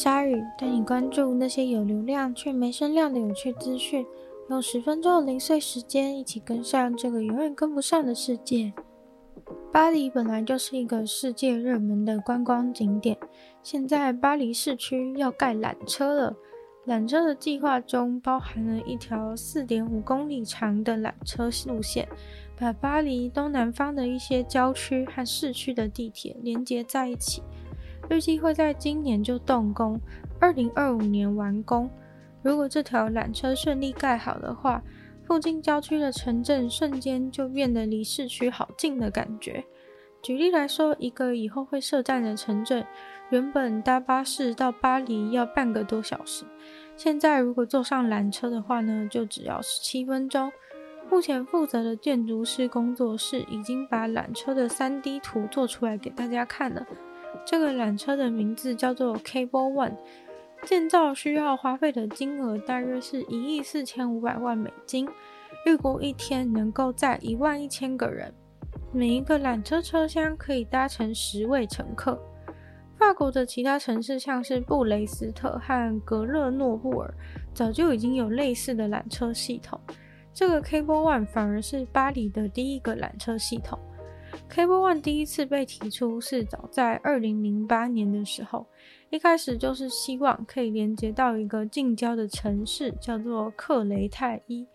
[0.00, 4.06] 鲨鱼，带你关注那些有流量却没声量的有趣资讯。
[4.48, 8.72] 用十分钟的零碎时间，一起跟上这个永远跟不上的世界。
[9.72, 13.18] 巴黎本来就是一个世界热门的观光景点，
[13.64, 16.36] 现在巴黎市区要盖缆车了。
[16.86, 22.08] 缆车的计划中包含了一条四点五公里长的缆车路线，
[22.56, 27.42] 把巴黎东南方的一些郊区和市区的地铁连接在一起。
[28.10, 30.00] 预计会在今年就动工，
[30.40, 31.90] 二零二五年完工。
[32.42, 34.82] 如果这条缆车顺利盖好的话，
[35.24, 39.64] 附近郊区的城镇瞬间就变得离市区好近的感觉。
[40.22, 42.84] 举例来说，一个以后会设站的城镇，
[43.30, 46.44] 原本搭巴士到巴黎要半个多小时，
[46.96, 50.50] 现在如果坐上缆车的话呢，就只要十七分钟。
[51.10, 56.86] 目前负责的建筑师工作室已经把缆车的 3D 图做出来给大家看了。
[57.44, 59.96] 这个缆车的名字叫做 Cable One。
[60.64, 65.08] 建造需要花费的金额大约是一亿四千五百万美金，
[65.64, 68.34] 预估一天能够载一万一千个人，
[68.92, 72.20] 每一个缆车车厢可以搭乘十位乘客。
[72.96, 77.14] 法国的其他城市，像是布雷斯特和格勒诺布尔，
[77.54, 79.80] 早就已经有类似的缆车系统。
[80.34, 83.78] 这个 Cable One 反而是巴黎的第一个缆车系统。
[84.50, 88.66] Cable One 第一次被提出是早在二零零八年的时候。
[89.10, 94.66] 一开始就是希望可以连接到一个近郊的城市，叫做克雷泰伊，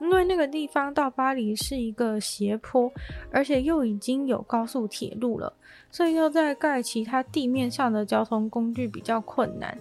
[0.00, 2.90] 因为那个地方到巴黎是一个斜坡，
[3.30, 5.52] 而且又已经有高速铁路了，
[5.90, 9.76] 所以要再盖其他地面上的交通工具比较困难，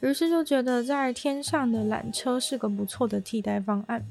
[0.00, 4.06] 于是就觉得在天上的缆车是个不错的替代方案。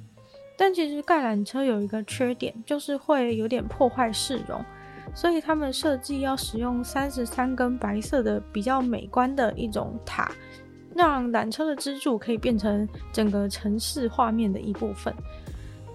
[0.59, 4.61] 但其实盖缆车有一个缺点，就是会有点破坏市容。
[5.15, 10.29] 所以他们设计要使用三十三根白色的比较美观的一种塔，
[10.93, 15.15] 让缆车的支柱可以变成整个城市画面的一部分。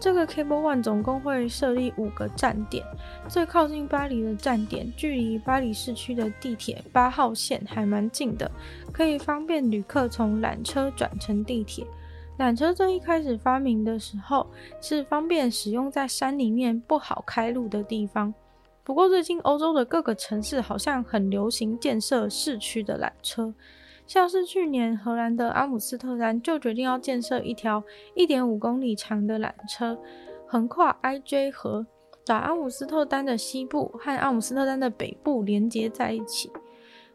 [0.01, 2.83] 这个 Cable One 总共会设立五个站点，
[3.29, 8.51] 最靠近巴黎的站点距离巴黎市区的地铁八号线还蛮近的，
[8.93, 11.87] 可以方便旅客从缆车转乘地铁。
[12.39, 14.47] 缆车最一开始发明的时候
[14.81, 18.35] 是方便使用在山里面不好开路的地方。
[18.83, 23.55] 不过，最近欧洲的各个城市好像很流行建设市区的缆车，
[24.07, 27.83] 像是去年荷兰的阿姆斯特丹就决定要建设一条
[28.15, 29.97] 一点五公里长的缆车，
[30.47, 31.87] 横跨 IJ 河，
[32.27, 36.51] 把阿姆斯特丹的西部和阿姆斯特丹的北部连接在一起。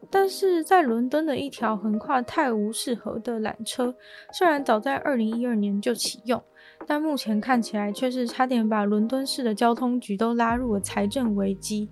[0.09, 3.95] 但是在伦敦的一条横跨泰晤士河的缆车，
[4.33, 6.41] 虽然早在二零一二年就启用。
[6.87, 11.89] 但目前看起来却是差点把伦敦市的交通局都拉入了财政危机。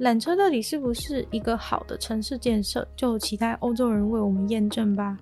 [0.00, 2.88] 缆车到底是不是一个好的城市建设？
[2.96, 5.18] 就期待欧洲人为我们验证吧。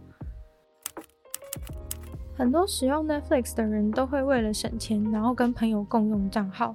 [2.37, 6.75] 很多使用 Netflix 的人都会为了省钱，然后跟朋友共用账号。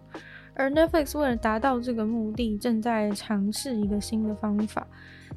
[0.54, 4.86] 而 Netflix 为了达到这个目的，正在尝试一个新的方法。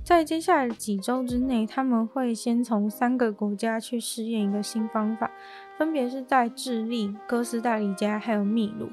[0.08, 5.30] 在接下来几周之内，他们会先从三个国家去试验一个新方法。
[5.76, 8.88] 分别是在智利、哥斯达黎加还有秘鲁。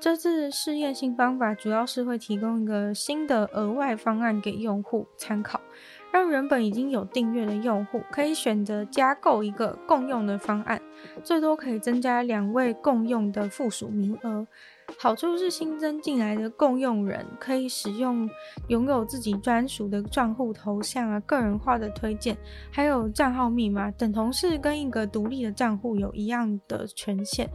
[0.00, 5.60] 这次试验新方法主要是会提供一个新的额外方案给用户参考，
[6.10, 10.80] 让原本已经有订阅的用户可以选择加购一个共用的方案，
[11.22, 14.46] 最多可以增加两位共用的附属名额。
[14.98, 18.28] 好处是新增进来的共用人可以使用
[18.68, 22.36] 拥有自己专属的账户头像啊、个人化的推荐，
[22.70, 27.48] 还有账号密码，等同是跟一个独立的账户有一样的权限。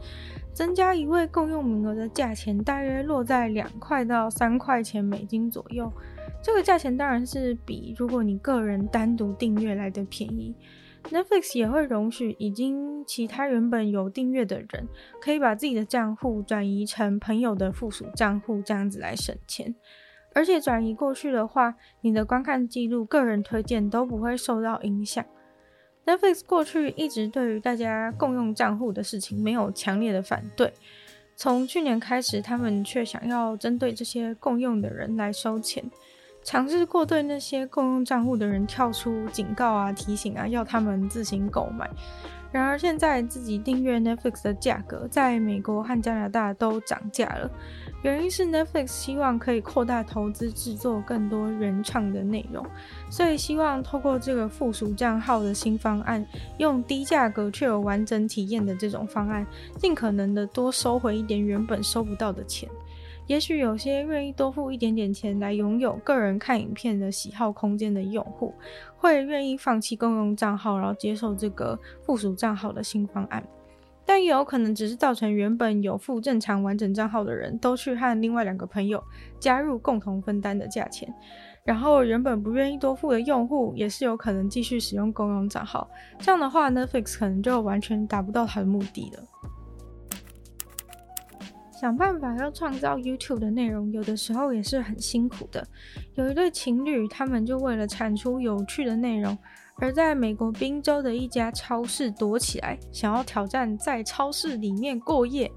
[0.52, 5.90] 增加一位共用名额的价钱大约落在两块到三块钱美金左右，
[6.42, 10.54] 这个价钱当然是比如果你个人单独订阅来的便宜。
[11.10, 14.88] Netflix 也会容许已经其他原本有订阅的人，
[15.20, 19.74] 可以把自己的账户转移成朋友的附属账户，这样子来省钱。
[20.34, 25.22] 而且转移过去的话，你的观看记录、个人推荐都不会受到影响。
[26.06, 30.72] Netflix 过去一直对于大家共用账户的事情没有强烈的反对，
[31.36, 35.84] 从去年开始，他们却想要针对这些共用的人来收钱，
[36.44, 41.88] 尝试过对那些共用账户的人跳出警告啊、提醒啊，要他们自行购买。
[42.50, 47.50] 然而，现在自己订阅 Netflix 的价格在美国和加拿大都涨价了。
[48.02, 52.62] 原因是 Netflix 希望可以扩大投资制作更多原创的内容，
[53.08, 56.26] 所以希望透过这个附属账号的新方案，
[56.58, 59.46] 用低价格却有完整体验的这种方案，
[59.78, 62.68] 尽可能的多收回一点原本收不到的钱。
[63.26, 68.54] 也许有些愿意多付一点点钱来拥有个人看影片的喜好空间的用户，
[68.96, 73.42] 会愿意放弃共用账号，然后接受这个附属账号的新方案。
[74.04, 79.02] 但也有可能只是造成原本有付正常完整账号的人都去和另外两个朋友
[79.38, 81.08] 加入共同分担的价钱，
[81.64, 85.88] 然后原本不愿意多付的用户也是有可能继续使用共用账号。
[86.18, 89.22] 这样的话，Netflix 可能就完全达不到它的目的了。
[91.82, 95.66] 想办法要创造 YouTube 的内容，有的时候也是很辛苦的。
[96.14, 99.36] 有一对情侣，他们就为了产出有趣的内容，
[99.80, 105.50] 而在美国宾州的一家超市躲起来，想要挑战在超市里面过夜。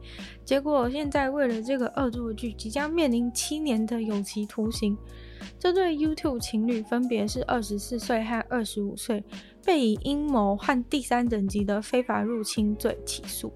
[0.43, 4.97] 结果现在为了这个恶作剧，即将面临七年的有期徒刑。
[5.59, 9.23] 这对 YouTube 情侣分别是二十四岁和二十五岁，
[9.63, 13.53] 被以阴谋和第三等级的非法入侵罪起诉。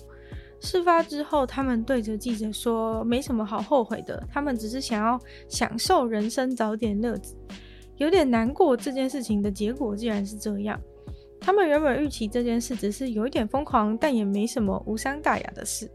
[0.61, 7.35] 事发之后，他们对着记者说：“没什么好后悔的，他们只是想要享受人生，找点乐子。”
[7.97, 10.79] 有点难过，这件事情的结果竟然是这样。
[11.41, 15.89] 他们原本预期这件事只是有一点疯狂，但也没什么无伤大雅的事。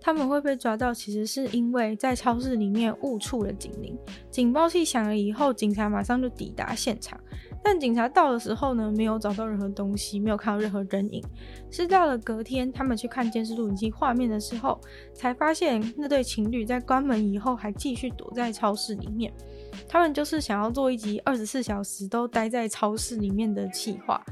[0.00, 3.96] 他们会被抓到，其实是因为在超市里面误触了警铃，
[4.30, 7.18] 警报器响了以后，警察马上就抵达现场。
[7.64, 11.22] 但警察到的时候呢，没有找到任何东西，没有看到任何人影。
[11.70, 14.80] 是到了隔天，他们去看监视录影机画面的时候，
[15.14, 19.32] 才发现那对情侣在关门以后还继续躲在超市里面。
[19.88, 24.22] 他们就是想要做一集二十四小时都待在超市里面的企划。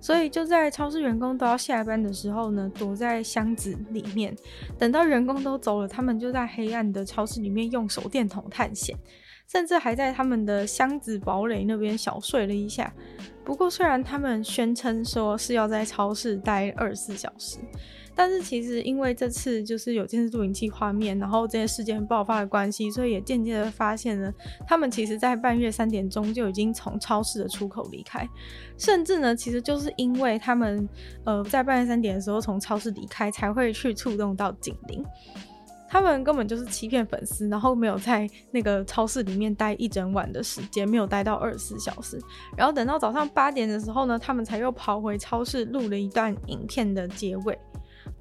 [0.00, 4.36] 所以就在超市员工都要下班的时候呢，躲在箱子里面，
[4.76, 8.98] 等到员工都走了，他们就在黑暗的超市里面用手电筒探险，
[9.52, 12.90] 甚至还在他们的箱子堡垒那边小睡了一下。
[13.44, 17.58] 不过，虽然他们宣称说是要在超市待二十四小时。
[18.14, 24.32] 但是其实因为这次就是有监视录影器画面，然后这件事件爆发的关系，所以也渐渐的发现了，
[24.66, 28.26] 他们其实在半夜三点钟就已经从超市的出口离开，
[28.78, 30.86] 甚至呢，其实就是因为他们
[31.24, 35.02] 呃在半夜三点的时候从超市离开，才会去触动到警铃。
[35.92, 42.18] 他们根本就是欺骗粉丝，然后没有在那个超市里面待一整晚的时间，没有待到二十四小时，
[42.56, 47.58] 然后等到早上八点的时候呢，他们才又跑回超市录了一段影片的结尾。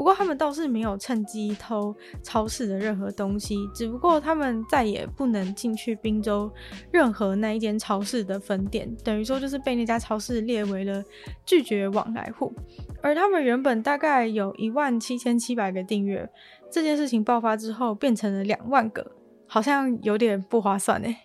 [0.01, 6.51] 不过他们倒是没有趁机偷超市的任何东西，只不过他们再也不能进去宾州
[6.91, 11.03] 任何那一间超市的分店，等于说就是被那家超市列为了
[11.45, 12.51] 拒绝往来户。
[13.03, 16.27] 而他们原本大概有一万七千七百个订阅，
[16.71, 19.11] 这件事情爆发之后变成了两万个，
[19.45, 21.15] 好像有点不划算呢。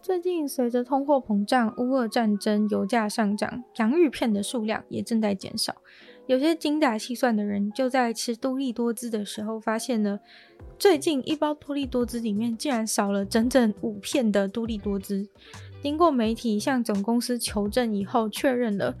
[0.00, 5.74] 最近随着通货膨胀、乌俄战争、油价上涨，洋芋片的数量也正在减少。
[6.26, 10.18] 有些精打细算的人就在吃多利多滋的时候，发现呢，
[10.78, 15.28] 最近一包多利多滋里面竟然少了整整五片的多利多滋。
[15.80, 18.92] 经过媒体向总公司求证以后，确认了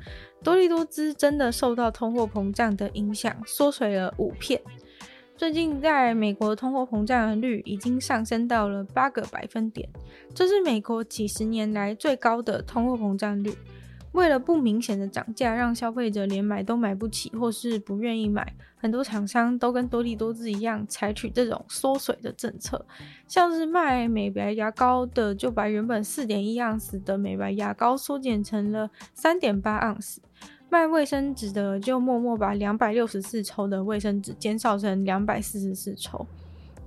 [0.44, 4.60] 多利多滋真的受到通货膨胀的影响，缩水了五片。
[5.36, 9.88] 最近在美国，通货膨胀率已经上升到了八个百分点，
[10.32, 13.52] 这是美国几十年来最高的通货膨胀率。
[14.16, 22.82] 为了不明显的涨价，让消费者连买都买不起，或是不愿意买，很多厂商都跟多利多滋一样，采取这种缩水的政策。
[23.28, 30.22] 像是卖美白牙膏的，就把原本四点一盎司的美白牙膏缩减成了三点八盎司；
[30.70, 36.26] 卖卫生纸的，就默默把两百六十四抽的卫生纸减少成两百四十四抽。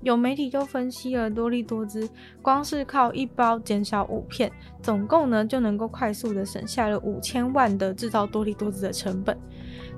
[0.01, 2.09] 有媒体就分析了多利多滋，
[2.41, 4.51] 光是靠一包减少五片，
[4.81, 9.37] 总共呢就能够快速的省下了五千万的制造多利多滋的成本。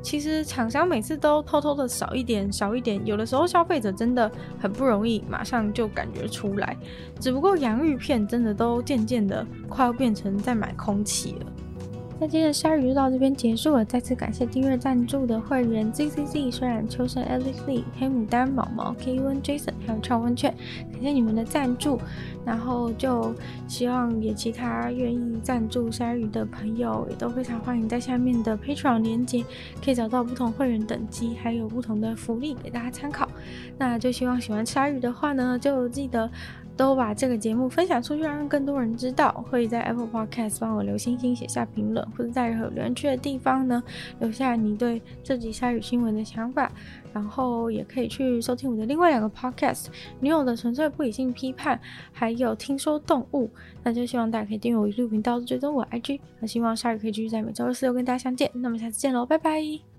[0.02, 4.30] 其实厂商每次都偷偷的少一点少一点，有的时候消费者真的
[4.60, 6.76] 很不容易马上就感觉出来。
[7.20, 11.46] 只不过洋芋片真的都渐渐的快要变成在买空气了。
[12.22, 20.50] 那今天的鲨鱼就到这边结束了，再次感谢订阅赞助的会员 Z Z Z、虽然秋生、Alex Lee、黑牡丹、毛毛、K U N、Jason，还有超温雀，
[20.92, 22.00] 感谢你们的赞助。
[22.46, 23.34] 然后就
[23.68, 29.44] 希望也其他愿意赞助鲨鱼的朋友也都非常欢迎，在下面的 Patreon 连接
[29.84, 33.28] 可以找到不同会员等级，还有不同的福利给大家参考。
[33.80, 36.30] 那就希望喜欢鲨鱼的话呢，就记得。
[36.76, 39.46] 都把这个节目分享出去，让更多人知道。
[39.50, 43.84] 可以在 Apple Podcast 帮我留星星、写下评论，或者在任何留言区的地方呢，
[44.20, 46.72] 留下你对这集鲨语新闻的想法。
[47.14, 49.88] 然后也可以去收听我的另外两个 Podcast，
[50.22, 51.78] 女友的纯粹不理性批判，
[52.14, 53.50] 还有听说动物。
[53.84, 56.22] 那就希望大家可以订阅我一路频道，追踪我 IG。
[56.40, 58.50] 那希望鲨鱼可以继续在每周二四六跟大家相见。
[58.54, 59.91] 那么下次见喽，拜拜。